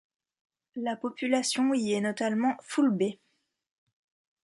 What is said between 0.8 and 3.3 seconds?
population y est notamment Foulbé.